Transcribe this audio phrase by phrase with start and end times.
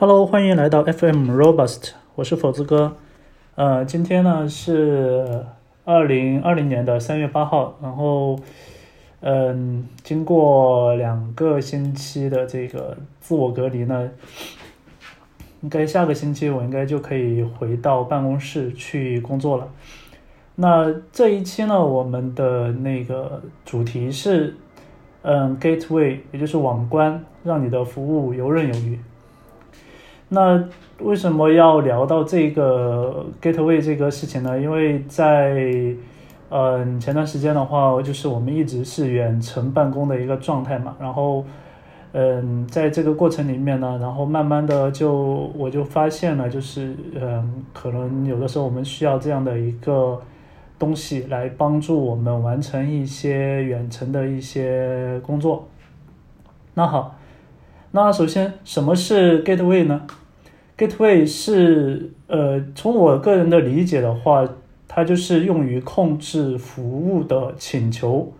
[0.00, 2.94] Hello，欢迎来到 FM Robust，我是否子哥。
[3.56, 5.44] 呃，今天呢是
[5.84, 8.38] 二零二零年的三月八号，然后，
[9.22, 14.08] 嗯，经过两个星期的这个自我隔离呢，
[15.62, 19.68] 应该下个星期我应该就可以回到办公室去工作了。
[20.54, 24.54] 那这一期呢，我们的那个主题是，
[25.22, 28.96] 嗯，Gateway，也就是网关，让你的服务游刃有余。
[30.30, 30.62] 那
[31.00, 34.60] 为什么要聊到这个 Gateway 这个事情呢？
[34.60, 35.94] 因为在
[36.50, 41.44] 嗯前段时间的话，就是我们一直是远程办公的一个状态嘛，然后
[42.12, 50.20] 嗯在这个过程里面呢，然后慢慢的就我就发现了，就是嗯可能有的时候我们需要这样的一个
[50.78, 55.66] 东西来帮助我们完成一些远程的一些工作。
[56.74, 57.14] 那好。
[57.90, 60.02] 那首先，什么是 Gateway 呢
[60.78, 64.48] ？Gateway 是呃，从我个人的理解的话，
[64.86, 68.32] 它就是用于控制服务的请求，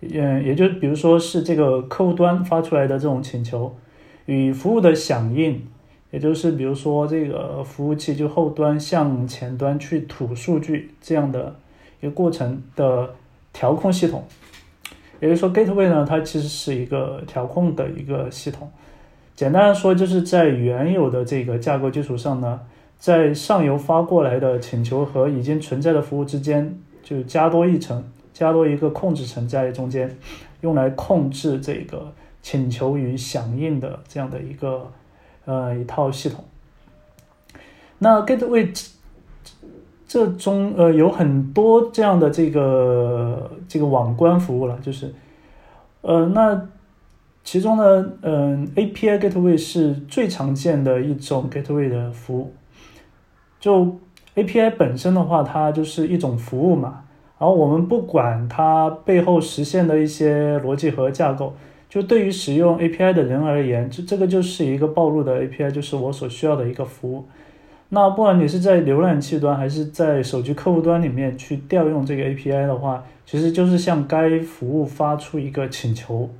[0.00, 3.76] 嗯，也就比如说是这个客户端发出来的这种请求
[4.24, 5.62] 与服务的响应，
[6.10, 11.54] 也就是比如说这个服务器就后端向前端去吐数据这样的
[12.00, 13.14] 一个过程的
[13.52, 14.24] 调控系统。
[15.20, 18.70] 也就是说，Gateway 呢，它其实是一个调控的一个系统。
[19.36, 22.60] 简单的说，就是在原有的这个架构基础上呢，
[23.00, 30.16] 在上游发过来的请求和已经存在的服务之间，就加多一层，加多一个控制层在中间，
[30.60, 34.88] 用来控制这个请求与响应的这样的一个
[35.46, 36.44] 呃一套系统。
[37.98, 38.88] 那 Gateway
[40.06, 45.12] 这中呃有很多这样的这个这个网关服务了，就是
[46.02, 46.68] 呃那。
[47.44, 52.52] 其中呢，嗯，API Gateway 是最常见的一种 Gateway 的服务。
[53.60, 53.98] 就
[54.34, 57.04] API 本身的话，它就是一种服务嘛。
[57.38, 61.54] 然后我们不管它背后实现的一些逻辑和架构，
[61.88, 67.26] 就对于使用 API 的人而言，这这个就是一个暴露的 API，就是我所需要的一个服务。
[67.90, 76.30] 那不管你是在浏览器端还是在手机客户端里面去调用这个 API 的话，其实就是向该服务发出一个请求。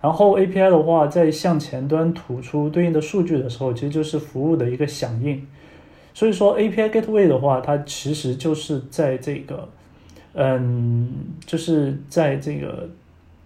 [0.00, 5.46] 然后 API 的话，在向前端吐出对应的数据的时候，其实就是服务的一个响应。
[6.14, 9.68] 所以说 API Gateway 的话，它其实就是在这个，
[10.32, 11.10] 嗯，
[11.44, 12.88] 就是在这个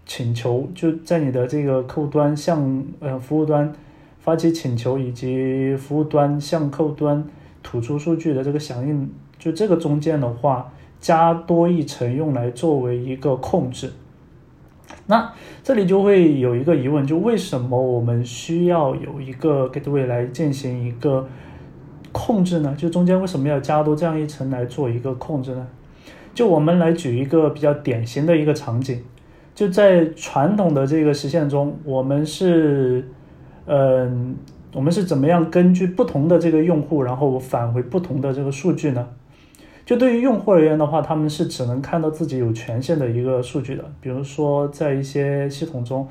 [0.06, 3.72] 请求，就在你的这个客户端向呃服务端
[4.20, 7.24] 发起请求，以及服务端向客户端
[7.62, 13.92] 吐出数据的这个响应，就这个中间的话，加多一层用来作为一个控制。
[15.06, 15.32] 那
[15.62, 21.28] 这里就会有一个疑问，就为什么我们需要有一个 gateway 来进行一个
[22.10, 22.74] 控制呢？
[22.76, 25.66] 就中间为什么要加多这样一层来做一个控制呢？
[26.32, 28.98] 就我们来举一个比较典型的一个场景，
[29.54, 33.08] 就在传统的这个实现中，我们是，
[33.66, 34.34] 嗯，
[34.72, 39.06] 我们是怎么样根据不同的这个用户，然后返回不同的这个数据呢？
[39.86, 43.84] 就对于用户而言的话，他们是只能看到自己有权限的一个数据的。
[44.00, 46.08] 比如说，在一些系统中，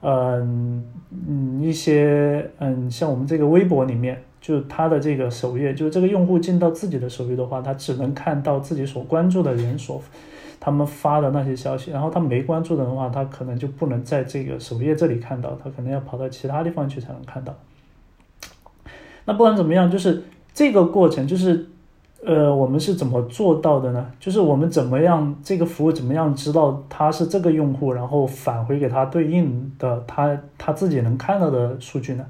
[0.00, 0.82] 嗯
[1.28, 10.00] 嗯，一些嗯，像我们这个微博里面，就它的这个首页，就这个用户进到自己的首页的话，他只能看到自己所关注的人所
[10.58, 11.90] 他们发的那些消息。
[11.90, 17.54] 然后他没关注的话，他可能就不能在这个首页这里看到，他可能要跑到其他地方去才能看到。
[19.26, 20.22] 那不管怎么样，就是
[20.54, 21.66] 这个过程就是。
[22.24, 24.06] 呃，我们是怎么做到的呢？
[24.20, 32.24] 就是我们怎么样这个服务怎么样知道他是这个用户，然后返回给他对应的他他自己能看到的数据呢？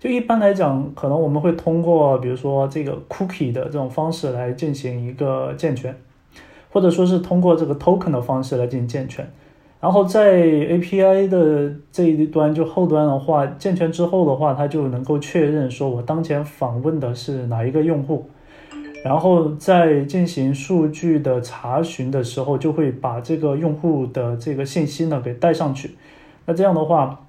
[0.00, 5.94] 就一般来讲，可能我们会通过比如说这个 cookie 的这种方式来进行一个健全，
[6.72, 9.24] 或者说是通过这个 token 的方式来进行健全。
[9.80, 18.28] 然后在 API 的这一端就后端的话，健全之后的话，它就能够确认说我当前访问的是哪一个用户。
[19.04, 25.96] 然后在进行数据的查询的时候，就会把这个用户的这个信息呢给带上去。
[26.46, 27.24] 那这样的话，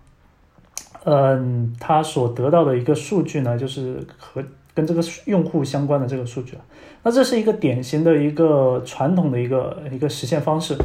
[1.03, 4.43] 嗯，他所得到的一个数据呢，就是和
[4.73, 6.57] 跟这个用户相关的这个数据
[7.03, 10.75] 那这是一个典型的一个传统的一个一个实现方式。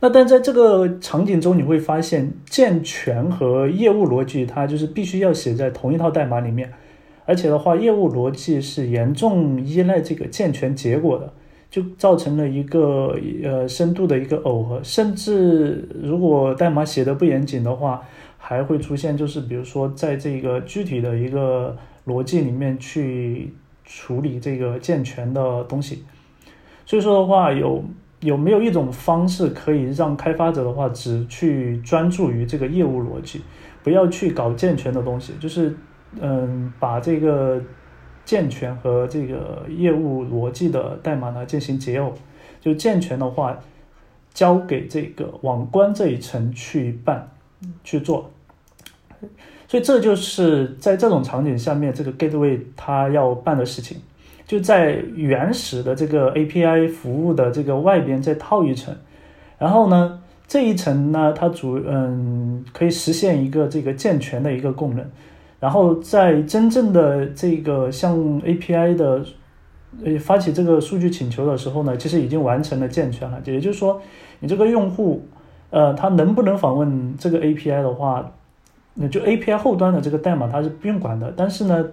[0.00, 6.72] 那但在这个场景中，你会发现健全和业务逻辑，它就是必须要写在同一套代码里面。
[7.28, 11.30] 而且的话，业务逻辑是严重依赖这个健全结果的，
[11.70, 13.14] 就造成了一个
[13.44, 14.80] 呃深度的一个耦合。
[14.82, 18.02] 甚至如果代码写的不严谨的话，
[18.38, 21.76] 还会出现，就是比如说在这个具体的一个
[22.06, 23.52] 逻辑里面去
[23.84, 26.04] 处理这个健全的东西。
[26.86, 27.84] 所以说的话，有
[28.20, 33.42] 有没有一种方式可以让开发者的话只去专注于这个业务逻辑，
[33.84, 35.34] 不要去搞健全的东西？
[35.38, 35.76] 就是
[36.20, 37.60] 嗯，把这个
[38.24, 42.12] 健全和这个业务逻辑的代码呢进行解耦。
[42.60, 43.56] 就健全的话，
[44.34, 47.28] 交给这个网关这一层去办
[47.84, 48.30] 去做。
[49.68, 53.98] 所以这就是在这种场景下面，这个 gateway 它要办的事情，
[54.46, 58.96] 就在原始的这个 API 服务的这个外边再套一层，
[59.58, 65.04] 然后呢，这一层呢，它主嗯可以实现一个这个健全的一个功能，
[65.60, 69.24] 然后在真正的这个向 API 的
[70.04, 74.00] 呃发起这个数据请求的时候呢，其实已经完成了健全了，也就是说，
[74.40, 75.26] 你这个用户
[75.70, 78.32] 呃他能不能访问这个 API 的话。
[79.00, 81.86] 那就 API 后端的这个代码它是不用管的，但是呢，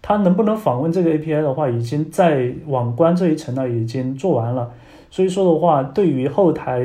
[0.00, 4.70] 它能不能访问这个 API 的话，已经在网关这一层呢已经做完了。
[5.10, 6.80] 所以说的话，对于后台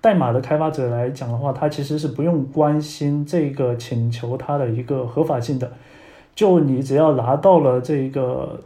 [0.00, 5.72] 代码的开发者来讲的话，他其实是不用关心这个请求它的一个合法性的。
[6.34, 8.60] 就你只要拿到了这个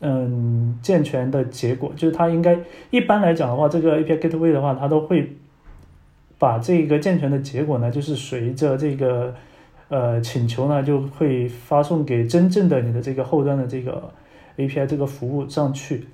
[0.00, 2.58] 嗯健全的结果，就是它应该
[2.90, 5.36] 一般来讲的话，这个 API Gateway 的话，它都会。
[6.36, 9.32] 把这个健全的结果呢，就是随着这个
[9.88, 14.12] 呃请求呢，就会发送给真正的你的这个后端的这个
[14.58, 16.08] API 这个服务上去。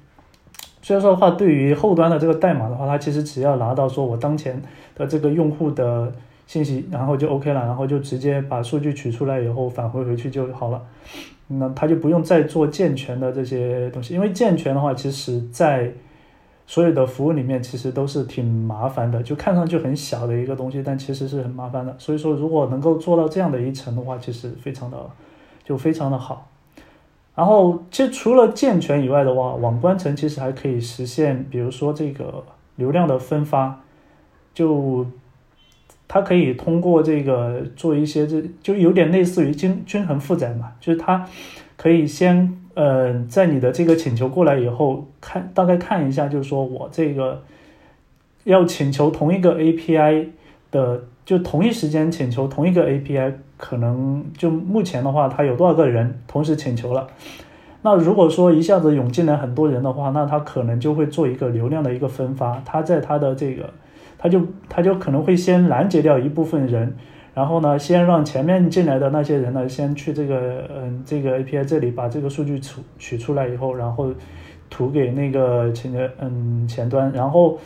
[0.82, 4.60] 虽然说的话，对于后端的这个代码的话，它其实只要拿到说我当前
[4.94, 6.12] 的这个用户的
[6.46, 10.82] 信息，然后就 OK 了，然后就直接把数据取出来以后返回回去就好了。
[11.48, 15.92] 那他就不用再做健全的这些东西，因为健全的话，其实在
[16.66, 21.94] 所有的服务里面其实都是挺麻烦的，就看上去很小的一个东西，但其实是很麻烦的。
[21.98, 24.96] 所以说，如果能够做到这样的一层的话，其实非常的
[25.64, 26.49] 就非常的好。
[27.34, 32.44] 然后，其实除了健全以外的话，网关层其实还可以实现，比如说这个
[32.76, 33.80] 流量的分发，
[34.52, 35.06] 就
[36.06, 41.26] 它可以通过这个做一些，这就有点类似于均均衡负载嘛，就是它
[41.76, 42.56] 可以先。
[42.72, 47.42] 呃，在你的这个请求过来以后，看大概看一下，就是说我这个
[48.44, 50.28] 要请求同一个 API
[50.70, 57.06] 的，就同一时间请求同一个 API，可能就目前的话，它有多少个人同时请求了？
[57.82, 63.70] 那如果说一下子涌进来很多人的话，那他可能就会做一个流量的一个分发，他在他的这个，
[64.18, 66.96] 他就他就可能会先拦截掉一部分人。
[67.32, 74.12] 然后呢，先让前面进来的那些人呢，先去这个嗯这个 API 这里把这个数据取取出来以后，然后
[74.68, 77.56] 吐给那个前嗯前端，然后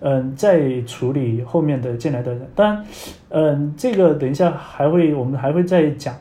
[0.00, 2.48] 嗯再处理后面的进来的人。
[2.54, 2.84] 当然，
[3.30, 6.14] 嗯这个等一下还会我们还会再讲。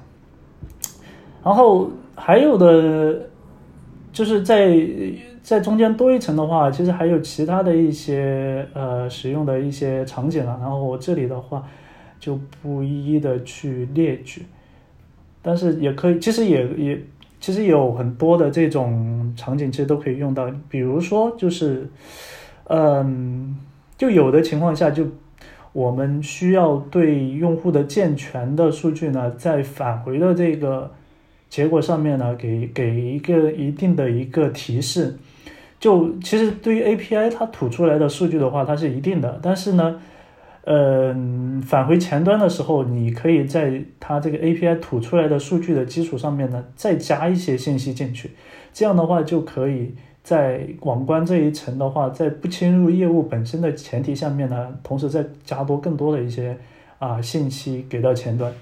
[1.43, 3.21] 然后还有的
[4.11, 4.77] 就是在
[5.41, 10.57] 在中间多一层的话，其实还有其他的一些呃使用的一些场景了。
[10.61, 11.63] 然后我这里的话。
[12.19, 14.41] 就不一一的去列举，
[15.39, 16.99] 但是也可以，其实也也
[17.39, 20.49] 其实有很多的这种场景，其实都可以用到。
[20.67, 21.87] 比如说，就是，
[22.69, 23.55] 嗯，
[23.97, 25.07] 就有的情况下，就
[25.73, 30.91] 我们需要对用户的健全的数据呢，在返回的这个
[31.49, 35.17] 结果上面呢，给给一个一定的一个提示。
[35.79, 39.99] 就其实对于 API 它吐出来的数据的话，它是一定的，但是呢。
[40.69, 48.31] 嗯，返回前端的时候，你可以在它这个 API 吐出来的数据的基础上面呢，再加一些信息进去。
[48.73, 49.95] 这样的话，就可以
[50.27, 56.57] 在网关这一层的话，在不侵入业务本身的前提下面呢，同时再加多更多的一些
[56.99, 58.53] 啊信息给到前端。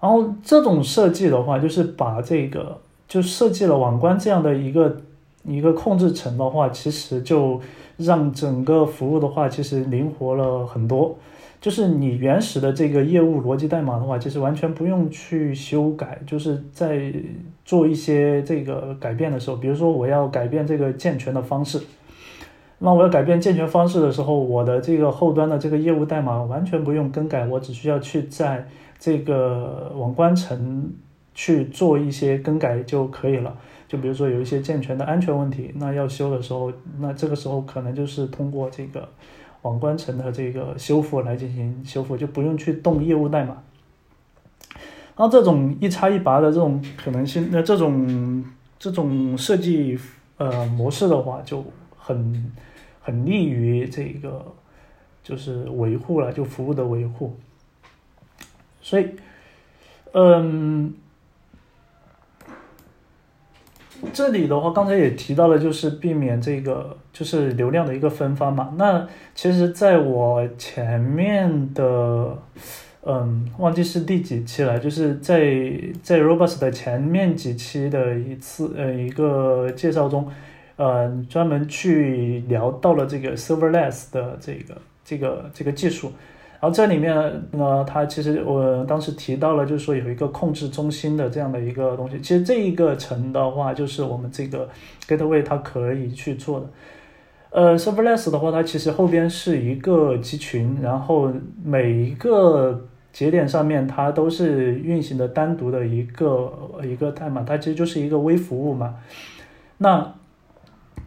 [0.00, 5.02] 然后这种设计的话，就是把这个就设计了网关这样的一个
[5.44, 7.60] 一个控制层的话，其实就。
[8.00, 11.14] 让整个服务的话，其实灵活了很多。
[11.60, 16.18] 就是你原始的这个业务逻辑代码的话，其实完全不用去修改。
[16.26, 17.12] 就是在
[17.70, 21.80] 做一些这个改变的时候，比如说我要改变这个健全的方式，
[22.80, 28.66] 那我要改变健全方式的时候，我的这个后端的这个业务代码完全不用更改，我只需要去在
[28.98, 30.92] 这个网关层
[31.32, 33.56] 去做一些更改就可以了。
[33.86, 39.08] 就比如说有一些健全的安全问题，那要修的时候，那这个时候可能就是通过这个
[39.62, 43.62] 网关层的这个修复来进行修复，就不用去动业务代码。
[45.16, 48.44] 然后这种一插一拔的这种可能性，那这种
[48.78, 49.98] 这种设计
[50.36, 51.64] 呃模式的话，就
[51.96, 52.52] 很
[53.00, 54.44] 很利于这个。
[55.22, 57.36] 就是维护了，就服务的维护。
[58.80, 59.10] 所以，
[60.12, 60.94] 嗯，
[64.12, 68.74] 这里的话，刚才也提到了，就是避免这个就是流量的一个分发嘛。
[68.76, 72.38] 那其实在我前面的，
[73.02, 75.40] 嗯，忘记是第几期了，就是在
[76.02, 80.28] 在 Robust 的前面几期的一次呃一个介绍中，
[80.76, 86.12] 呃，专门去聊到了这个 Serverless 的这个这个这个技术。
[86.60, 87.16] 然后这里面
[87.52, 92.20] 呢，它其实我当时提到了，就是说有一个控制中心的这样的一个东西。
[92.20, 94.68] 其实这一个层的话，就是我们这个
[95.08, 96.66] gateway 它可以去做的。
[97.52, 101.32] 呃，serverless 的话，它其实后边是一个集群，然后
[101.64, 106.52] 每一个节点上面它都是运行的单独的一个
[106.84, 108.96] 一个代码，它其实就是一个微服务嘛。
[109.78, 110.14] 那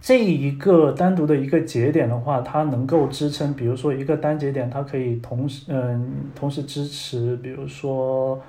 [0.02, 6.06] 这一个单独的一个节点的话，它能够支撑，比如说一个单节点，它可以同时，嗯，
[6.36, 8.42] 同时支持，比如说，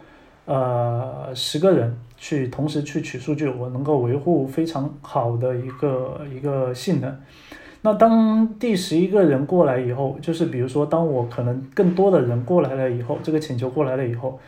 [0.47, 7.17] 呃，十个人去同时去取数据，我能够维护非常好的一个一个性能。
[7.87, 14.41] 那当第十一个人过来以后，就是比如说，当我可能更多的人过来了以后，这个请求过来了以后。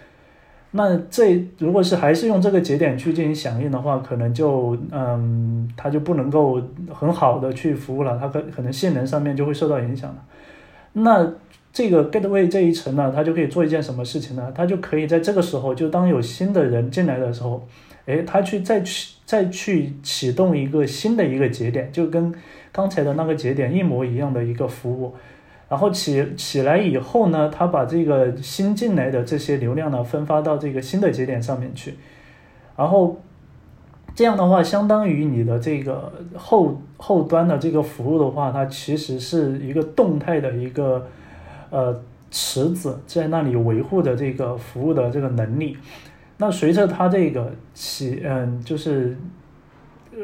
[0.71, 6.59] 那这如果是还是用这个节点去进行响应的话，可能就嗯，它就不能够
[6.91, 10.17] 很好的去服务了，它可可能性能上面就会受到影响了。
[10.95, 11.31] 那
[11.75, 14.51] 这个 gateway 这一层呢，它就可以做一件什么事情呢？
[14.55, 17.69] 它就可以在这个时候，就当有新的人进来的时候，
[18.07, 22.35] 诶，它去再去再去启动一个新的一个节点，就跟
[22.77, 25.15] 刚才的那个节点一模一样的一个服务。
[25.69, 31.95] 然后起起来以后呢，它把这个新进来的这些流量呢分发到这个新的节点上面去，
[32.77, 33.21] 然后
[34.15, 41.05] 这样的话，相当于你的这个后后端的这个服务的话，它其实是一个动态的一个
[41.71, 45.77] 呃池子在那里维护的这个服务的这个能力。
[46.39, 49.17] 那随着它这个起嗯，就是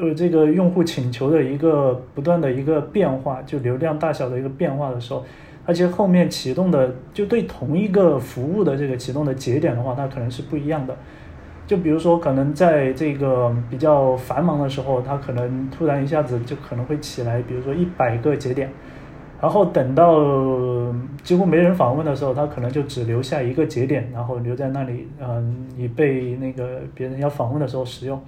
[0.01, 5.25] 呃这个用户请求的一个不断的一个变化，就流量大小的一个变化的时候。
[5.65, 10.97] 而且后面启动的就对同一个服务的这个启动的节点的话，它可能是不一样的。
[11.69, 18.69] 就比如说，可能在这个比较繁忙的时候，它可能突然一下子就可能会起来，比如说一百个节点，
[19.41, 20.19] 然后等到
[21.23, 28.21] 几乎没人访问的时候，它可能就只留下一个节点，然后留在那里，嗯，以被那个别人要访问的时候使用。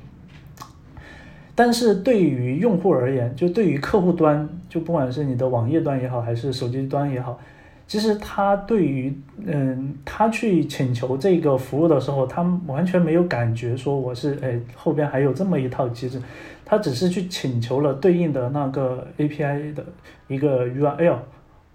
[1.56, 7.38] 但是对于用户而言，就对于客户端，就不管是你的网页端也好，还是手机端也好，
[7.86, 16.20] 其实他对于，嗯，他去请求这个服务的时候，他完全没有感觉说我是，哎，后边还有这么一套机制，
[16.64, 19.84] 他只是去请求了对应的那个 API 的
[20.26, 21.18] 一个 URL，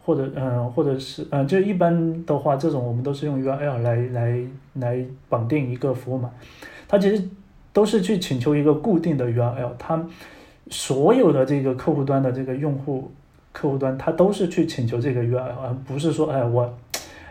[0.04, 4.40] 或者，嗯，或者是，嗯，就一般的话，这种我们都是用 URL 来来
[4.74, 6.30] 来绑定一个服务嘛，
[6.86, 7.24] 它其实。
[7.72, 10.04] 都是去请求一个固定的 URL，它
[10.70, 13.12] 所有的这个客户端的这个用户
[13.52, 16.74] 客户端，它都是去请求这个 URL，而不是说，哎，我，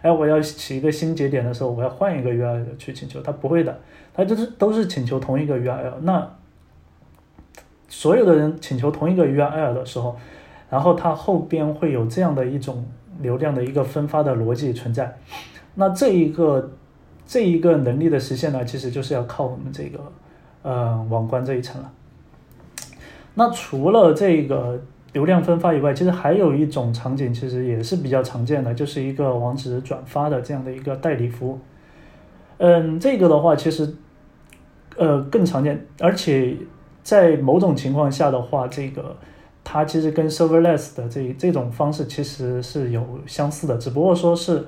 [0.03, 3.79] 哎，我要起一个新节点的时候，我要换一个 URL 去请求，它不会的，
[4.15, 5.95] 它就是都是请求同一个 URL。
[6.03, 6.29] 那
[7.89, 10.17] 所有的人请求同一个 URL 的时候，
[10.71, 12.85] 然后它后边会有这样的一种
[13.21, 15.17] 流量的一个分发的逻辑存在。
[15.75, 16.73] 那这一个
[17.27, 20.01] 这一个能力的实现呢，其实就是要靠我们这个。
[20.63, 21.93] 呃，网关这一层了。
[23.35, 24.81] 那除了这个
[25.13, 31.59] 流量分发以外，其实还有一种场景，其实也是比较常见的，就是一个网址转发的这样的一个代理服务。
[32.59, 33.95] 嗯，这个的话，其实
[34.97, 36.57] 呃更常见，而且
[37.03, 39.17] 在某种情况下的话，这个
[39.63, 44.67] 它其实跟 serverless 的这这种方式其实是有相似的，只不过说是。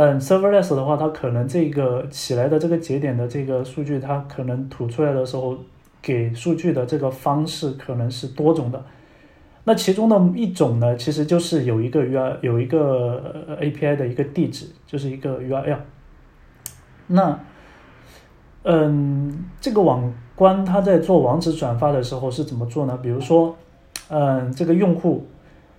[0.00, 5.58] 嗯，serverless 的话，它可能这个起来的这个节点的这个数据，它可能吐出来的时候，
[6.00, 8.80] 给数据的这个方式可能是多种的。
[9.64, 15.78] 那其中的一种呢，其实就是有一个 U R 有一个 API 的一个地址，就是一个 URL。
[17.08, 17.40] 那，
[18.62, 22.96] 嗯，这个网关它在做网址转发的时候是怎么做呢？
[23.02, 23.56] 比如说，
[24.10, 25.26] 嗯，这个用户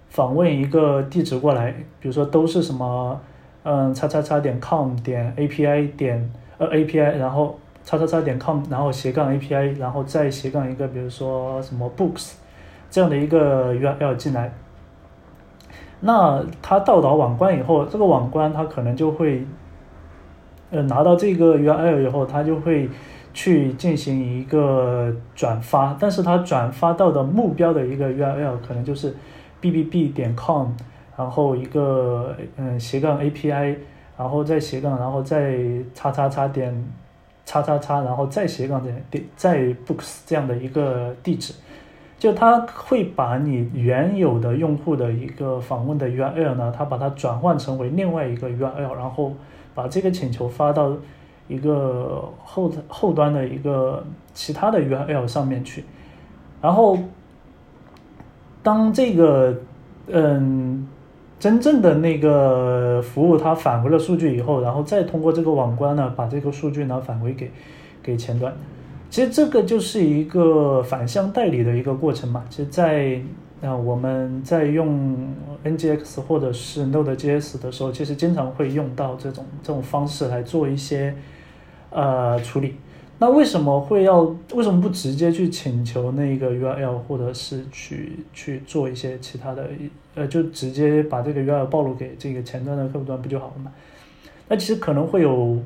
[0.09, 1.71] 访问一个地址过来，
[2.01, 3.17] 比如说都是什么。
[3.71, 12.31] 嗯，叉叉叉点 com 点 API 点呃 API，然后叉叉叉点 com，然后斜杠 API，然后再斜杠一个，比如说什么 books
[12.89, 14.51] 这样的一个 URL 进来。
[15.99, 19.45] 那它到达网关以后，这个网关它可能就会，
[20.71, 22.89] 呃，拿到这个 URL 以后，它就会
[23.35, 29.15] 去进行一个转发，但是它转发到的目标的一个 URL 可能就是
[29.61, 30.69] bbb 点 com。
[31.19, 33.75] 然后一个嗯斜杠 API，
[34.17, 35.59] 然后再斜杠，然后再
[35.93, 36.73] 叉叉叉点
[37.45, 41.53] 叉叉叉，然后再斜杠点点再 books 这样的一个地址，
[42.17, 49.33] 就它会把你原有的用户的一个访问的 URL 呢，它把它转换成为另外一个 URL，然后
[49.75, 50.95] 把这个请求发到
[51.49, 54.01] 一个后后端的一个
[54.33, 55.83] 其他的 URL 上面去，
[56.61, 56.97] 然后
[58.63, 59.53] 当这个
[60.07, 60.78] 嗯。
[61.39, 67.49] 真正的那个服务，它返回了数据以后，然后再通过这个网关呢，把这个数据呢返回给
[68.03, 68.53] 给前端。
[69.09, 72.43] 其实这个就是一个反向代理的一个过程嘛。
[72.49, 73.21] 其实，在
[73.61, 81.15] 啊我们在用 NGX 或者是 Node.js 的时候，其实经常会用到这种这种方式来做一些
[81.89, 82.75] 呃处理。
[83.21, 84.21] 那为什么会要
[84.53, 89.69] 为什么不直接去请求那个 URL，或者是去去做一些其他的，
[90.15, 93.71] 呃，就直接把这个 URL 暴露给这个前端的客户端不就好了嘛？
[94.47, 95.61] 那其实可能会有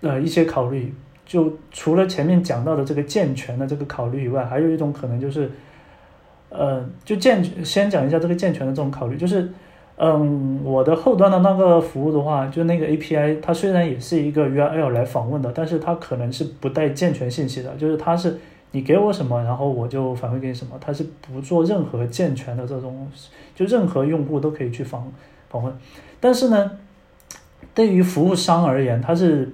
[0.00, 0.92] 呃一些考虑，
[1.24, 5.48] 就除了前面讲到的这个健全的这个考虑以外，还有一种可能就是，
[6.48, 9.48] 呃，就健先讲一下这个健全的这种考虑，就是。
[10.02, 18.38] 嗯，我的后端的那个服务的话，就那个 API，它虽然也是一个 URL 来访问的，但是它可能是不带健全信息的，就是它是
[18.70, 23.06] 你给我什么，然后我就反馈给你什么，它是不做任何健全的这种，
[23.54, 25.12] 就任何用户都可以去访
[25.50, 25.70] 访问。
[26.18, 26.78] 但是呢，
[27.74, 29.52] 对于服务商而言，他是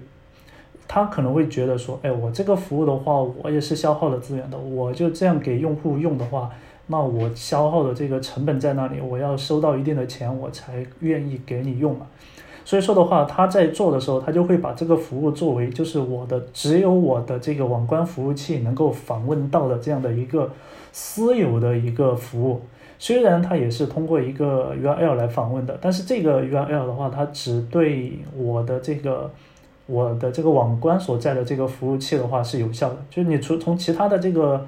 [0.86, 6.48] 他可能会觉得说，哎，我这个服务的话，我也是消耗了资源的，我就这样给用户用的话。
[6.88, 9.00] 那我消耗的这个成本在那里？
[9.00, 12.06] 我要收到一定的钱，我才愿意给你用嘛。
[12.64, 20.50] 所以说的话，他在做的时候，他就会把这个服务作为就是我的只有我的这个网关服务器能够访问到的这样的一个
[20.92, 22.60] 私有的一个服务。
[22.98, 29.30] 虽然它也是通过一个 URL 来访问的，但是这个 URL 的话，它只对我的这个
[29.86, 32.96] 我的这个网关所在的这个服务器的话是有效的。
[33.10, 34.64] 就是你从从其他的这个。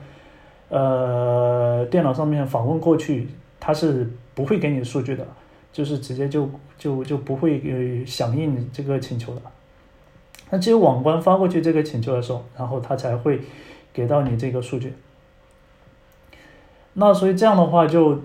[0.70, 3.26] 呃，电脑上面访问过去，
[3.58, 5.26] 它是不会给你数据的，
[5.72, 9.40] 就是直接就就就不会呃响应这个请求的。
[10.50, 13.40] 那只有网关发过去这个请求的时候，然后它才会
[13.92, 14.92] 给到你这个数据。
[16.92, 18.20] 那所以这样的话，就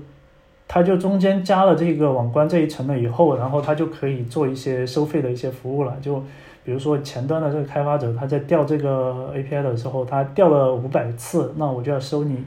[0.68, 6.24] 它就中间加了这个网关这一层了以后，然后它就可以做一些收费的一些服务了，就。
[6.64, 12.44] 比如说前端的这个开发者，他在调这个 API 的时候，他调了五百次，那我就要收你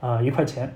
[0.00, 0.70] 啊一块钱，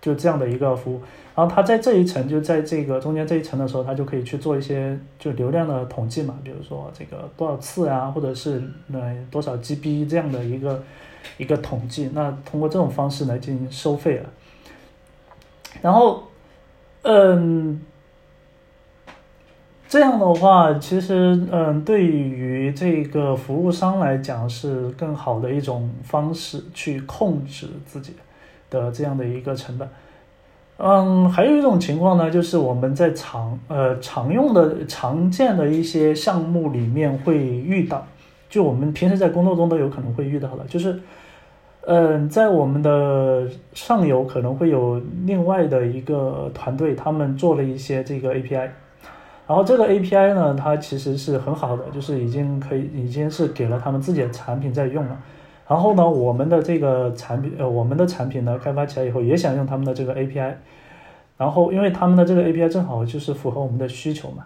[0.00, 1.02] 就这样的一个服务。
[1.34, 10.82] 然后他在这一层，就在这个中间这一层的时候，他就可以去做一些就流量的统计嘛，比如说这个多少次啊，或者是呃多少 GB 这样的一个
[11.36, 12.10] 一个统计。
[12.14, 14.30] 那通过这种方式来进行收费了。
[15.82, 16.24] 然后，
[17.02, 17.80] 嗯。
[19.90, 28.14] 这样的话，其实，嗯，对于这个服务商来讲是更好的一种方式去控制自己
[28.70, 29.88] 的这样的一个成本。
[30.76, 38.06] 嗯，还有一种情况呢，就是我们在常呃常用的常见的一些项目里面会遇到，
[38.48, 41.00] 就我们平时在工作中都有可能会遇到的，就是，
[41.84, 48.68] 嗯，在我们的上游可能会有另外的一个团队，他们做了一些这个 API。
[49.50, 55.20] 然后这个 API 呢，它其实是很好的，就是已经可以，已经是给了他们自己的产品在用了。
[55.66, 60.54] 然后呢，我们的这个产品，呃，我们的产品呢，开发起来以后也想用他们的这个 API。
[61.36, 64.44] 然后，因为他们的这个 API 正好就是符合我们的需求嘛。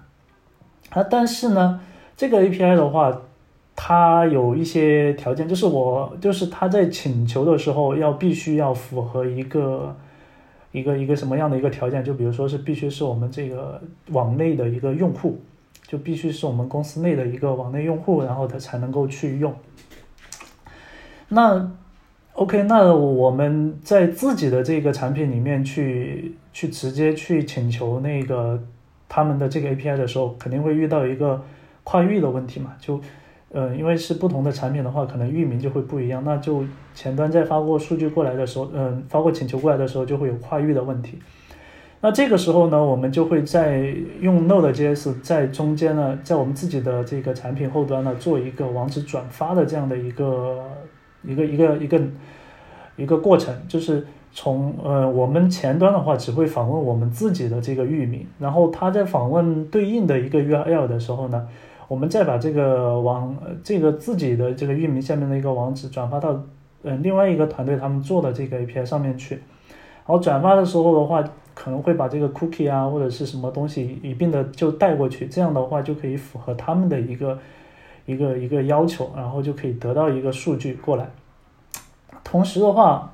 [0.89, 1.81] 啊，但是呢，
[2.17, 3.15] 这个 API 的话，
[3.77, 9.95] 它有一些条件，就是我，就是他在请求的时候要必须要符合一个。
[10.75, 12.03] 一个一个什么样的一个条件？
[12.03, 15.41] 就比如说是必须是我们这个网内的一个用户，
[15.87, 19.55] 就必须是我们公司内的一个网内用户，然后他才能够去用。
[21.29, 21.71] 那
[22.33, 28.61] OK，那我们在自己的这个产品里面去去直接去请求那个
[29.09, 31.41] 他们的这个 API 的时候，肯定会遇到一个
[31.85, 32.75] 跨域的问题嘛？
[32.81, 33.01] 就
[33.55, 41.21] 呃，因为是不同的产品的话，可能域名就会不一样，那就前端在发过数据过来的时候，嗯，发过请求过来的时候，就会有跨域的问题。
[42.01, 50.59] 那这个时候呢，我们就会在用 Node.js 在中间呢，在我们自己的这个产品后端呢，做一个网址转发的这样的一个
[51.23, 52.01] 一个一个一个
[52.97, 61.47] 一个过程，就是从呃，我们前端的话只会访问我们自己的这个域名，然后它在访问对应的一个 URL 的时候呢。
[61.89, 66.43] 我们再把这个网，这个自己的这个域名下面的一个网址转发到，
[66.83, 71.23] 嗯，另外一个团队他们做的这个 API 上面去，然后转发的时候的话，
[71.55, 77.39] 可能会把这个 cookie 啊或者是什么东西一并的就带过去，这样的话就可以符合他们的一个
[78.07, 81.09] 一个一个要求，然后就可以得到一个数据过来。
[82.23, 83.13] 同时的话，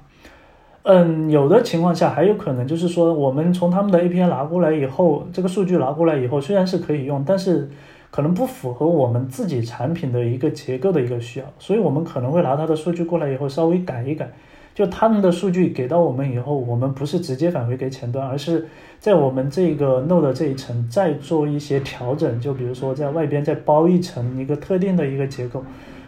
[0.85, 7.69] 嗯，有的情况下还有可能就是说，我们从他们的 API 拿过来以后，这个数据拿过来以后，虽然是可以用，但是
[8.11, 14.31] 可能不符合我们自己产品的一个结构的一个需要，所以我们可能会拿它的数据过来以后稍微改一改。
[14.73, 18.67] 就他们的数据给到我们以后，我们不是直接返回给前端，而是
[18.99, 22.41] 在我们这个 Node 这一层再做一些调整。
[22.41, 25.63] 就比如说在外边再包一层一个特定的一个结构，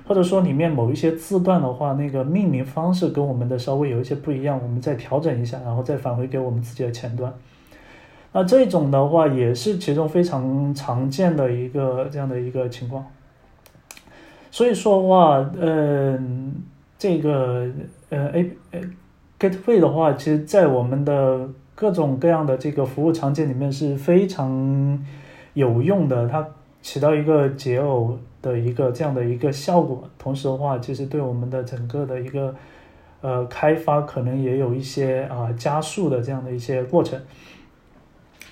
[0.07, 7.33] 或者说里面某一些字段的话，那个命名方式跟我们的稍微有一些不一样，我们再调整一下，然后再返回给我们自己的前端。
[8.33, 13.07] 那这种的话也是其中非常常见的一个这样的一个情况。
[14.51, 16.55] 所以说的话，嗯，
[16.99, 17.69] 这个。
[18.15, 18.81] 呃，A 呃
[19.41, 25.03] ，Gateway 的话，其实，在我们的各种各样的这个服务场景里面是非常
[25.55, 26.47] 有用的，它
[26.83, 30.05] 起到一个解耦的一个这样的一个效果。
[30.19, 32.55] 同时的话，其实对我们的整个的一个
[33.23, 37.19] 呃开发，可能也有一些啊加速的这样的一些过程。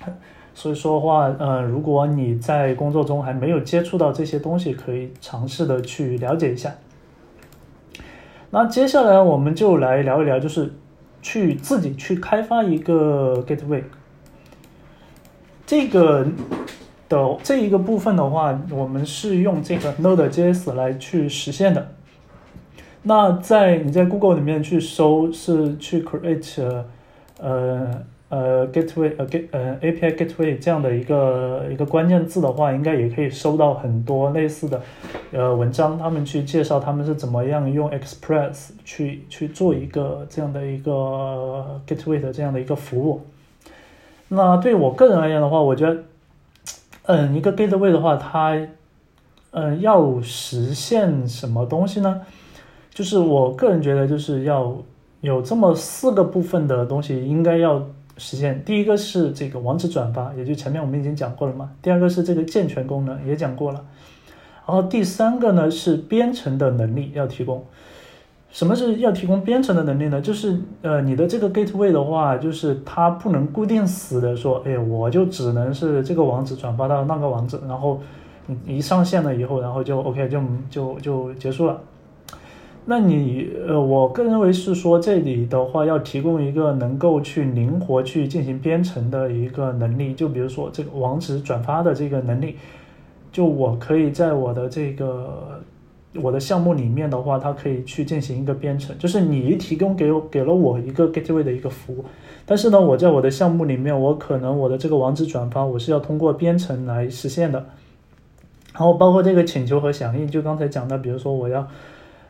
[0.52, 6.74] 所以说话，呃，如果你在工作中还没有接触到这些东西，可以尝试的去了解一下。
[8.50, 10.74] 那接下来我们就来聊一聊，就是
[11.22, 13.84] 去自己去开发一个 gateway。
[15.64, 16.26] 这个
[17.08, 21.92] 的这一个部分的话，我们是用这个 Node.js 来去实现的。
[23.04, 26.82] 那在你在 Google 里面去搜，是去 create
[27.38, 28.02] 呃。
[28.30, 34.80] 呃，gateway，呃，get，呃，API gateway 这样的一个一个关键字的话，应该也可以搜到很多类似的
[35.32, 43.22] 呃文章，他们去介绍他们是怎么样用 Express 去去做一个这样的一个 gateway 的这样的一个服务。
[44.28, 46.02] 那对我个人而言的话，我觉得，
[47.06, 48.56] 嗯，一个 gateway 的话，它，
[49.50, 52.20] 嗯，要实现什么东西呢？
[52.94, 54.76] 就是我个人觉得，就是要
[55.20, 57.84] 有这么四个部分的东西，应该要。
[58.20, 61.70] 实现第一个是这个网址转发，也就前面我们已经讲过了嘛。
[61.80, 63.84] 第二个是这个健全功能，也讲过了。
[64.66, 67.64] 然后第三个呢是编程的能力要提供。
[68.52, 70.20] 什么是要提供编程的能力呢？
[70.20, 78.00] 就是呃你的这个 gateway 的话，就是它不能固定死的说，哎，我就只能是这个网址转发到那个网址，然后
[78.46, 81.80] 你一上线了以后，然后就 OK 就就就结束了。
[82.86, 92.56] 那你呃，我个人认为是说，这里的话要提供一个能够去灵活去进行编程的一个能力，就比如说这个网址转发的这个能力，
[93.30, 95.60] 就我可以在我的这个
[96.16, 102.04] 我的项目里面的话，它可以去进行一个编程，就是你提供给我给了我一个 gateway 的一个服务，
[102.44, 107.64] 但是呢，我在我的项目里面，我可能我的这个网址转发我是要通过编程来实现的，
[108.72, 111.68] 然后包括这个请求和响应，就刚才讲的，比如说我要。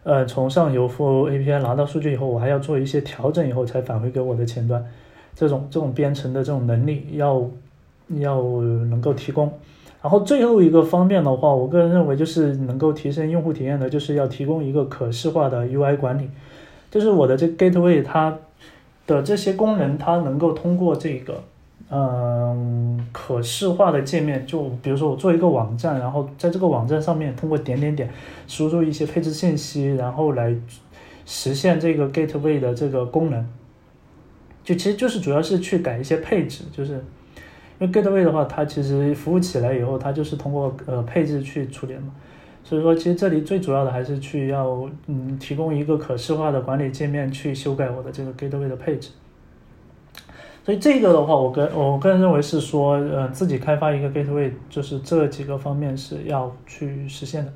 [0.03, 4.85] 呃，从上游服务 API 拿到数据以后，我还要做一些调整，以后才返回给我的前端。
[5.35, 7.49] 这种这种编程的这种能力要
[8.19, 9.53] 要能够提供。
[10.03, 16.31] 然后最后一个方面的话，我个人认为就是能够提升用户体验的，就是要提供一个可视化的 UI 管理。
[16.91, 18.39] 就是我的这 Gateway 它
[19.07, 21.43] 的这些功能，它能够通过这个。
[21.93, 28.09] 嗯，可视化的界面，就比如说我做一个网站，然后在这个网站上面通过点点点
[28.47, 30.55] 输入一些配置信息，然后来
[31.27, 33.45] 实现这个 gateway 的这个功能。
[34.63, 36.93] 就其实就是主要是去改一些配置，就是
[37.81, 42.13] 因为 gateway 的话，它其实服务起来以后，它就是通过呃配置去处理的嘛。
[42.63, 49.11] 所以说，其实这里最主要的还是去要嗯提供一个可视化的管理界面，去修改我的这个 gateway 的配置。
[50.63, 57.53] 所以这个的话，我个我个人认为是说，呃，自己开发一个 gateway，就是这几个方面是要去实现的。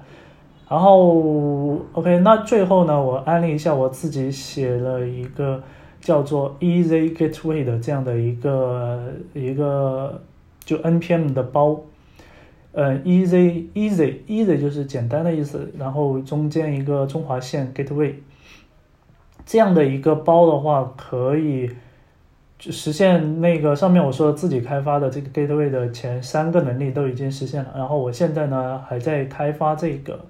[0.69, 5.63] 然后，OK，那最后呢，我安利一下我自己写了一个
[6.01, 10.23] 叫做 Easy Gateway 的这样的一个一个
[10.65, 11.79] 就 npm 的包。
[12.73, 18.15] 呃，Easy Easy Easy 就是简单的意思，然后中间一个中华线 Gateway
[19.45, 21.71] 这样的一个包的话，可以。
[22.57, 30.21] 就实现那个上面我说自己开发的这个 gateway 的前三个能力都已经实现了，然后我现在呢还在开发这个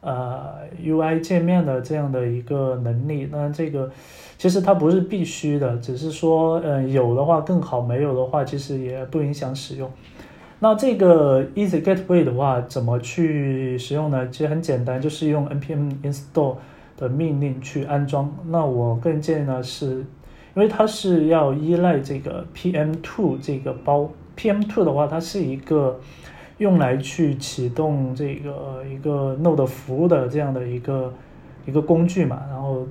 [0.00, 3.28] 呃 UI 界面的这样的一个能力。
[3.30, 3.90] 那这个
[4.38, 9.90] 其实它不是必须的，只是说嗯有的话更好，没有的话其实也不影响使用。
[10.60, 14.28] 那这个 Easy Gateway 的话怎么去使用呢？
[14.30, 16.56] 其实很简单，就是用 npm install
[16.96, 18.32] 的命令去安装。
[18.46, 20.04] 那我个人建议呢是。
[20.58, 26.00] 因为它是要依赖这个 PM2 这个包，PM2 的话，它是一个
[26.56, 31.14] 用来去启动这个一个 Node 服务的这样的一个
[31.64, 32.84] 一个工具嘛，然后，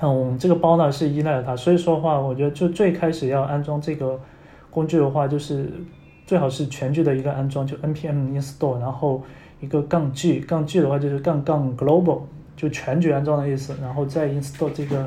[0.00, 4.18] 嗯，这个包呢是依赖了它，所以说的话，我觉得就最开始要安装这个
[4.68, 5.70] 工具的话，就是
[6.26, 9.22] 最好是全局的一个安装，就 npm install，然后
[9.60, 12.22] 一个杠 g，杠 g 的话就是杠杠 global，
[12.56, 15.06] 就全局安装的意思，然后再 install 这个。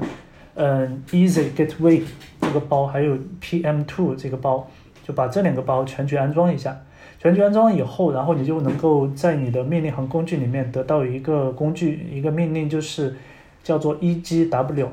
[0.56, 2.02] 嗯，Easy Gateway
[2.42, 4.68] 这个包还有 PM2 这个包，
[5.04, 6.78] 就把这两个包全局安装一下。
[7.20, 13.16] 全局安装以后，然后你就能够在你的命令行工具里面得到一个工具，一个命令就是
[13.64, 14.88] 叫做 EGW，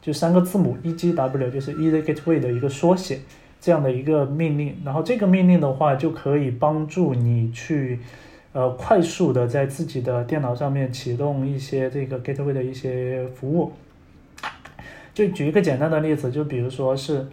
[0.00, 3.18] 就三个字母 EGW 就是 Easy Gateway 的一个缩写，
[3.60, 4.76] 这样的一个命令。
[4.84, 7.98] 然后这个命令的话就可以帮助你去
[8.52, 13.72] 呃快速的在自己的电脑上面启动一些这个 Gateway 的一些服务。
[15.16, 17.26] 就举一个简单的例子，就比如说是，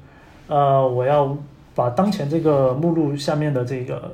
[0.48, 1.38] 呃，我要
[1.76, 4.10] 把当前这个目录下面的这个，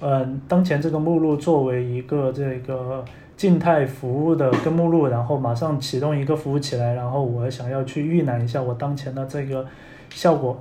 [0.00, 3.04] 嗯，当前这个目录作为一个这个
[3.36, 9.64] 静态服务的根目录，然后马上启动一个服务起来，然后我想要去预览一下我当前的这个
[10.10, 10.58] 效果，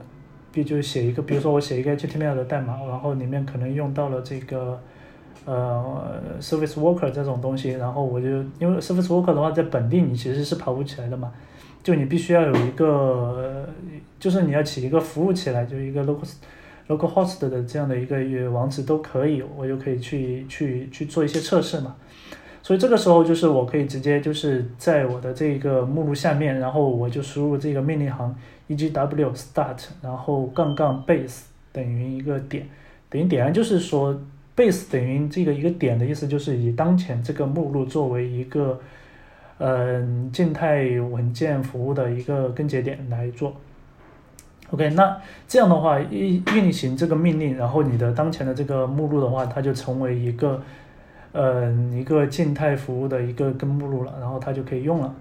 [0.51, 4.79] 比就写一个，比如说我写一个 HTML 的代码，然后里面可能用到了这个，
[5.45, 8.27] 呃，Service Worker 这种东西，然后我就
[8.60, 11.31] 因为 Service Worker 的话，在本地你其实是跑不起来的嘛。
[11.86, 13.69] 就你必须要有一个，
[14.19, 16.28] 就是你要起一个服务起来，就一个 local
[16.88, 21.95] local host 的这样的一个网址都可以，我就可以去去去做一些测试嘛。
[22.63, 28.36] 所以这个时候就是我可以直接就是在我的这个目录下面，然后我就输入这个命令行
[28.67, 32.67] egw start，然后杠杠 base 等于一个点，
[33.12, 34.19] 等于点就是说
[34.58, 38.82] base 等于这个一个点的意思，就是以当前这个目录作为一个。
[39.58, 43.54] 嗯，静态文件服务的一个根节点来做。
[44.72, 50.62] OK，那这样的话，运运行这个命令，然后你的当前的这个目录的话，它就成为一个，
[51.32, 55.15] 嗯，一个静态服务的一个根目录了，然后它就可以用了。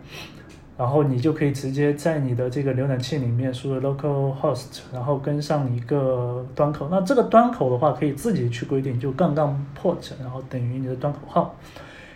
[0.77, 6.89] 然后你就可以直接在你的这个浏览器里面输入 localhost，然后跟上一个端口。
[6.91, 11.55] 那这个端口的话，可以自己去规定，就杠杠 port，然后等于你的端口号，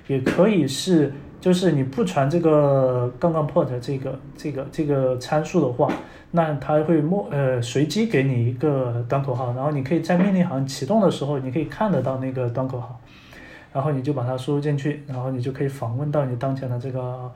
[0.09, 1.13] 也可以是。
[1.41, 5.89] 就是你不传这个杠杠 port 这个这个这个参数的话，
[6.33, 13.01] 那它会默呃随机给你一个端口号，然后你可以在命令行启动的时候，你可以看得到那个端口号，
[13.73, 17.31] 然后你就把它输入进去，然后你就可以访问到你当前的这个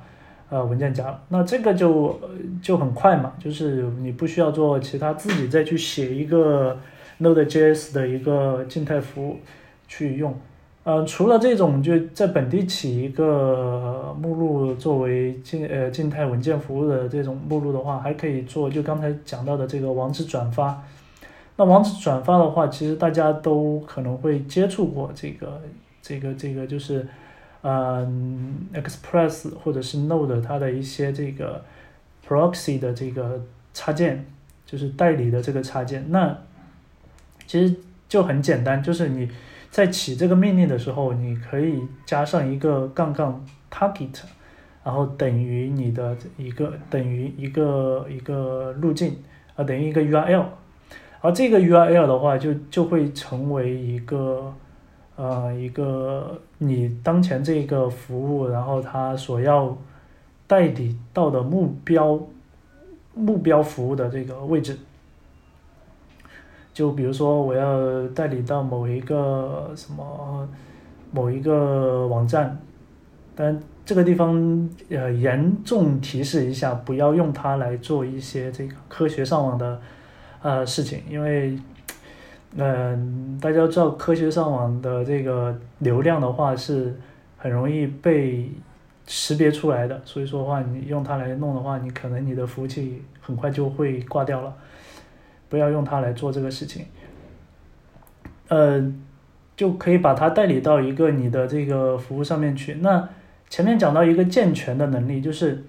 [0.51, 1.23] 呃文件夹了。
[1.29, 2.21] 那这个就
[2.61, 6.77] 就很快嘛，就是你不需要做其他自己再去写一个
[7.21, 9.39] Node.js 的一个静态服务
[9.87, 10.35] 去用。
[10.85, 20.83] 呃，除了这种就在本地起一个目录作为静呃静态文件服务的这种目录的话，还可以做就刚才讲到的这个网址转发。
[21.55, 25.61] 那网址转发的话，其实大家都可能会接触过这个
[26.03, 27.07] 这个这个就是
[27.63, 31.63] 嗯 Express 或者是 Node 它的一些这个
[32.27, 33.41] proxy 的这个
[33.73, 34.27] 插件，
[34.67, 36.07] 就是代理的这个插件。
[36.09, 36.37] 那
[37.47, 37.73] 其实
[38.09, 39.29] 就很简单，就是你。
[39.73, 44.21] 在起这个命令的时候，你可以加上一个杠杠 target，
[44.85, 49.17] 然后等于你的一个等于一个一个路径
[49.57, 50.45] 啊，等于一个 URL，
[51.23, 54.53] 而这个 URL 的话，就就会成为一个
[55.17, 59.75] 呃一个你当前这个服务，然后它所要
[60.47, 62.21] 代理到的目标
[63.15, 64.77] 目标服务的这个位置。
[66.73, 70.49] 就比如说，我要代理到某一个什么
[71.11, 72.59] 某一个网站，
[73.35, 79.81] 但这个地方呃严重提示一下，不要用它来做一些这个科学上网的
[80.41, 81.59] 呃事情，因为
[82.57, 86.99] 嗯大家知道科学上网的这个流量的话是
[87.37, 88.51] 很容易被
[89.07, 94.55] 识别出来的，所以说的话你用它来弄的话，你可能你的服务器很快就会挂掉了。
[95.53, 96.87] 不要用它来做这个事情，
[98.49, 98.91] 呃，
[99.55, 102.77] 就可以把它代理到一个你的这个服务上面去。
[102.77, 103.07] 那
[103.51, 105.63] 前面讲到一个健全的能力，就是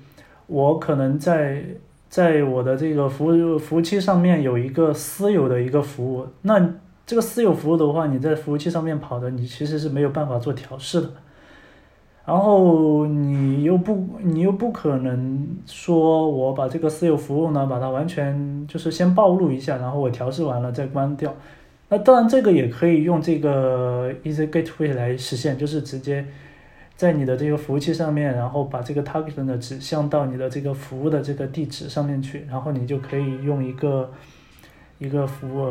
[0.48, 1.66] 我可能在
[2.08, 11.12] 在我的这个服务服务器上面有一个私有的一个服务，那这个私有服务的话，你在服务器上面跑的，你其实是没有办法做调试的。
[12.26, 21.36] 然后你又不，你又不可能说我把这个私有服务呢，把它完全就是先暴露一下，然后我调试完了再关掉。
[21.90, 26.26] 那当然这个也可以用这个 Easy Gateway 来实现，就是直接
[26.96, 34.10] 在你的这个服务器上面，然后把这个 target 呢指向到你的这个服务的这个地址上面去，然后你就可以用一个
[34.98, 35.68] 一个服务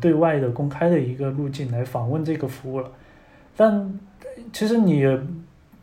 [0.00, 2.88] 对外的公开的一个路径来访问这个服务了。
[3.56, 3.92] 但
[4.52, 5.04] 其实你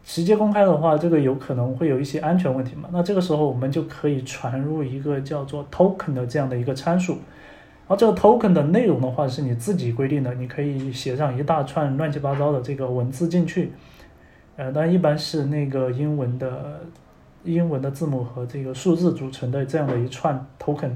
[0.08, 2.88] 直接公开的话，这个有可能会有一些安全问题嘛？
[2.94, 7.12] 那这个时候我们就可以传入一个叫做 token 的这样的一个参数。
[7.16, 13.74] 然后这个 token 的内容的话是你自己规定的，你可以写上一大串乱七八糟的这个文字进去，
[14.56, 16.80] 呃，但一般是那个英文的
[17.44, 20.92] 英文的字母和这个数字组成的这样的一串 token。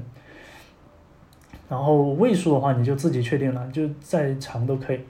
[1.68, 5.00] 然后位数的话你就自己确定了，就再长都可以。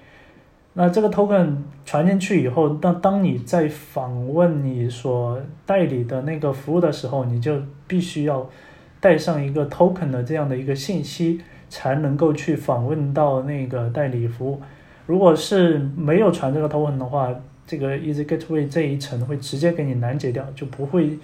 [0.74, 8.48] 那这个 token 传进去以后，当当你在访问你所代理的那个服务的时候，你就必须要
[9.00, 11.40] 带上一个 token 的这样的一个信息。
[11.72, 14.61] 才能够去访问到那个代理服务。
[15.06, 17.35] 如果是没有传这个 token 的话，
[17.66, 21.18] 这个 Easy Gateway 这一层会直接给你拦截掉，就不会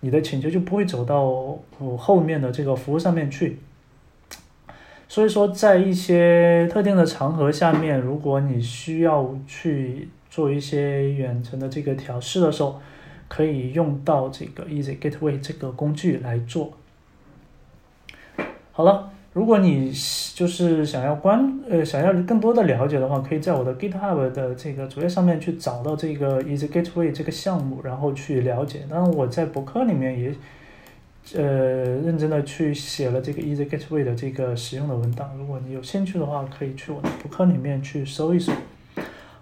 [0.00, 1.58] 你的请求就不会走到
[1.96, 3.58] 后面的这个服务上面去。
[5.08, 12.80] 所以说，在一些特定的场合下面，如果你需要去做一些远程的这个调试的时候，
[13.28, 16.72] 可以用到这个 Easy Gateway 这个工具来做。
[18.72, 19.10] 好了。
[19.34, 19.90] 如果你
[20.36, 28.82] 就是想要关呃想要更多的了解的话，可以在我的 GitHub 的这个主页上面去找到这个 Easy Gateway 这个项目，然后去了解。
[28.88, 30.32] 当然我在博客里面也
[31.32, 35.34] 呃认真的去写了这个 Easy Gateway 的这个使用的文档。
[35.38, 38.52] 如果你有兴趣的话，可以去我的博客里面去搜一搜。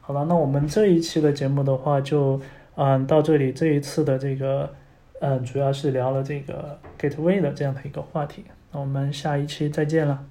[0.01, 2.41] 好了，那我们这一期的节目的话就
[2.77, 3.53] 嗯到这里。
[3.53, 4.73] 这一次的这个
[5.21, 8.45] 嗯主要是聊了这个 Gateway 的这样的一个话题。
[8.71, 10.25] 那我们下一期再见了。